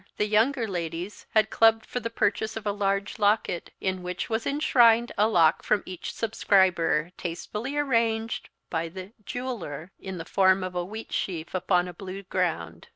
The 0.17 0.25
younger 0.25 0.67
ladies 0.67 1.27
had 1.29 1.51
clubbed 1.51 1.85
for 1.85 1.99
the 1.99 2.09
purchase 2.09 2.57
of 2.57 2.65
a 2.65 2.71
large 2.71 3.19
locket, 3.19 3.69
in 3.79 4.01
which 4.01 4.31
was 4.31 4.47
enshrined 4.47 5.11
a 5.15 5.27
lock 5.27 5.61
from 5.61 5.83
each 5.85 6.11
subscriber, 6.11 7.11
tastefully 7.17 7.77
arranged 7.77 8.49
by 8.71 8.89
the 8.89 9.11
jeweller, 9.27 9.91
in 9.99 10.17
the 10.17 10.25
form 10.25 10.63
of 10.63 10.73
a 10.73 10.83
wheat 10.83 11.13
sheaf 11.13 11.53
upon 11.53 11.87
a 11.87 11.93
blue 11.93 12.23
ground. 12.23 12.87